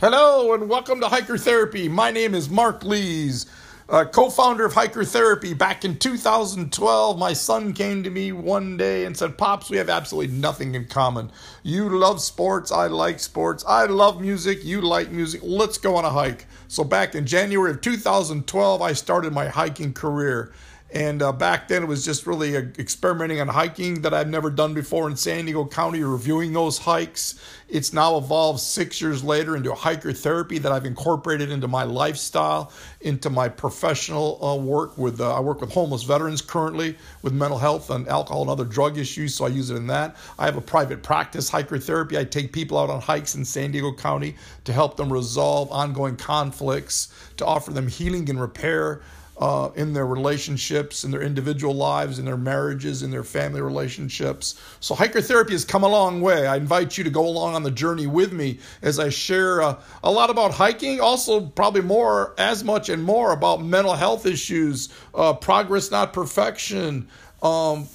[0.00, 1.86] Hello, and welcome to Hiker Therapy.
[1.86, 3.44] My name is Mark Lees,
[3.86, 5.52] uh, co founder of Hiker Therapy.
[5.52, 9.90] Back in 2012, my son came to me one day and said, Pops, we have
[9.90, 11.30] absolutely nothing in common.
[11.62, 13.62] You love sports, I like sports.
[13.68, 15.42] I love music, you like music.
[15.44, 16.46] Let's go on a hike.
[16.66, 20.50] So, back in January of 2012, I started my hiking career.
[20.92, 24.50] And uh, back then, it was just really uh, experimenting on hiking that I've never
[24.50, 27.38] done before in San Diego County, reviewing those hikes.
[27.68, 31.84] It's now evolved six years later into a hiker therapy that I've incorporated into my
[31.84, 34.98] lifestyle, into my professional uh, work.
[34.98, 38.64] With uh, I work with homeless veterans currently with mental health and alcohol and other
[38.64, 40.16] drug issues, so I use it in that.
[40.40, 42.18] I have a private practice hiker therapy.
[42.18, 44.34] I take people out on hikes in San Diego County
[44.64, 49.02] to help them resolve ongoing conflicts, to offer them healing and repair
[49.40, 54.60] uh, in their relationships, in their individual lives, in their marriages, in their family relationships.
[54.80, 56.46] So, hiker therapy has come a long way.
[56.46, 59.80] I invite you to go along on the journey with me as I share uh,
[60.04, 64.90] a lot about hiking, also, probably more, as much and more about mental health issues,
[65.14, 67.08] uh, progress, not perfection.
[67.42, 67.88] Um,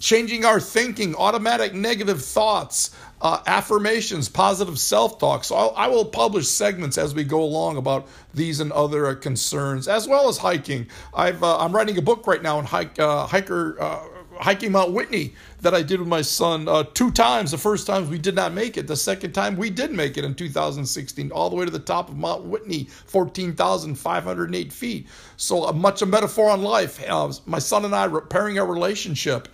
[0.00, 5.44] changing our thinking, automatic negative thoughts, uh, affirmations, positive self talk.
[5.44, 9.14] So I'll, I will publish segments as we go along about these and other uh,
[9.14, 10.86] concerns, as well as hiking.
[11.14, 14.04] I've uh, I'm writing a book right now on hike uh, hiker uh,
[14.38, 17.50] hiking Mount Whitney that I did with my son uh, two times.
[17.50, 18.86] The first time we did not make it.
[18.86, 22.10] The second time we did make it in 2016, all the way to the top
[22.10, 25.08] of Mount Whitney, 14,508 feet.
[25.38, 27.02] So uh, much a metaphor on life.
[27.08, 29.48] Uh, my son and I repairing our relationship.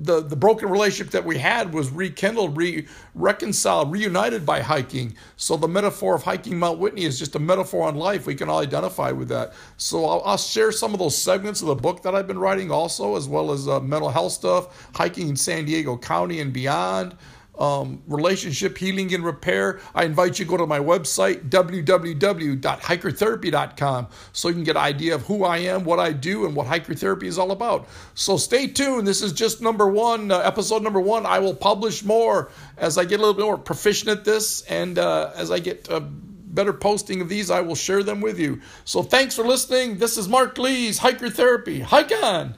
[0.00, 5.14] The, the broken relationship that we had was rekindled, re, reconciled, reunited by hiking.
[5.36, 8.26] So the metaphor of hiking Mount Whitney is just a metaphor on life.
[8.26, 9.52] We can all identify with that.
[9.76, 12.70] So I'll, I'll share some of those segments of the book that I've been writing
[12.70, 17.16] also, as well as uh, mental health stuff, hiking in San Diego County and beyond
[17.58, 24.48] um, relationship healing and repair, I invite you to go to my website, www.hikertherapy.com, so
[24.48, 26.94] you can get an idea of who I am, what I do, and what hiker
[26.94, 27.86] therapy is all about.
[28.14, 29.06] So stay tuned.
[29.06, 31.26] This is just number one, uh, episode number one.
[31.26, 34.98] I will publish more as I get a little bit more proficient at this and
[34.98, 38.60] uh, as I get uh, better posting of these, I will share them with you.
[38.84, 39.98] So thanks for listening.
[39.98, 41.80] This is Mark Lees, Hiker Therapy.
[41.80, 42.56] Hike on!